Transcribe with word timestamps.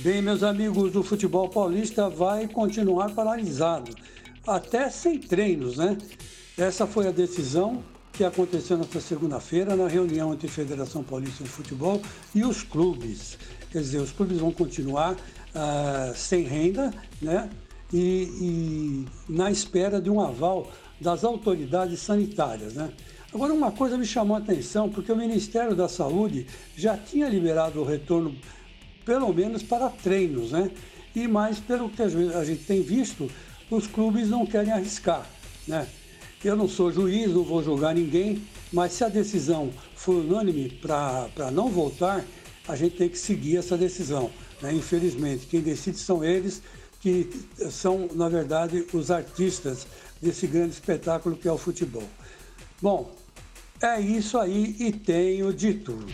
Bem, 0.00 0.22
meus 0.22 0.44
amigos, 0.44 0.94
o 0.94 1.02
futebol 1.02 1.48
paulista 1.48 2.08
vai 2.08 2.46
continuar 2.46 3.10
paralisado, 3.10 3.90
até 4.46 4.88
sem 4.90 5.18
treinos, 5.18 5.76
né? 5.76 5.98
Essa 6.56 6.86
foi 6.86 7.08
a 7.08 7.10
decisão 7.10 7.82
que 8.12 8.22
aconteceu 8.22 8.78
nesta 8.78 9.00
segunda-feira 9.00 9.74
na 9.74 9.88
reunião 9.88 10.32
entre 10.32 10.46
a 10.46 10.50
Federação 10.50 11.02
Paulista 11.02 11.42
de 11.42 11.50
Futebol 11.50 12.00
e 12.32 12.44
os 12.44 12.62
clubes. 12.62 13.36
Quer 13.72 13.80
dizer, 13.80 13.98
os 13.98 14.12
clubes 14.12 14.38
vão 14.38 14.52
continuar 14.52 15.14
uh, 15.14 16.14
sem 16.14 16.44
renda, 16.44 16.94
né? 17.20 17.50
E, 17.92 18.28
e 18.40 19.06
na 19.28 19.50
espera 19.50 20.00
de 20.00 20.08
um 20.08 20.20
aval 20.20 20.70
das 21.00 21.24
autoridades 21.24 21.98
sanitárias, 21.98 22.74
né? 22.74 22.92
Agora, 23.34 23.52
uma 23.52 23.72
coisa 23.72 23.98
me 23.98 24.06
chamou 24.06 24.36
a 24.36 24.38
atenção, 24.38 24.88
porque 24.88 25.10
o 25.10 25.16
Ministério 25.16 25.74
da 25.74 25.88
Saúde 25.88 26.46
já 26.76 26.96
tinha 26.96 27.28
liberado 27.28 27.80
o 27.80 27.84
retorno 27.84 28.36
pelo 29.08 29.32
menos 29.32 29.62
para 29.62 29.88
treinos, 29.88 30.52
né? 30.52 30.70
E 31.16 31.26
mais 31.26 31.58
pelo 31.58 31.88
que 31.88 32.02
a 32.02 32.44
gente 32.44 32.64
tem 32.64 32.82
visto, 32.82 33.30
os 33.70 33.86
clubes 33.86 34.28
não 34.28 34.44
querem 34.44 34.70
arriscar, 34.70 35.26
né? 35.66 35.88
Eu 36.44 36.54
não 36.54 36.68
sou 36.68 36.92
juiz, 36.92 37.32
não 37.32 37.42
vou 37.42 37.64
julgar 37.64 37.94
ninguém, 37.94 38.42
mas 38.70 38.92
se 38.92 39.02
a 39.02 39.08
decisão 39.08 39.72
for 39.94 40.16
unânime 40.16 40.68
para 40.68 41.50
não 41.50 41.70
voltar, 41.70 42.22
a 42.68 42.76
gente 42.76 42.96
tem 42.96 43.08
que 43.08 43.18
seguir 43.18 43.56
essa 43.56 43.78
decisão. 43.78 44.30
Né? 44.60 44.74
Infelizmente, 44.74 45.46
quem 45.46 45.62
decide 45.62 45.96
são 45.96 46.22
eles, 46.22 46.60
que 47.00 47.30
são, 47.70 48.10
na 48.14 48.28
verdade, 48.28 48.86
os 48.92 49.10
artistas 49.10 49.86
desse 50.20 50.46
grande 50.46 50.74
espetáculo 50.74 51.34
que 51.34 51.48
é 51.48 51.52
o 51.52 51.56
futebol. 51.56 52.04
Bom, 52.82 53.10
é 53.80 53.98
isso 54.00 54.38
aí 54.38 54.76
e 54.78 54.92
tenho 54.92 55.50
de 55.52 55.72
tudo. 55.72 56.12